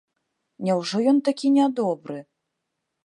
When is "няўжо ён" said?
0.69-1.21